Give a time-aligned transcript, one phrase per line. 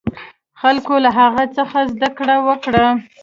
[0.61, 2.85] خلکو له هغه څخه زده کړه وکړه.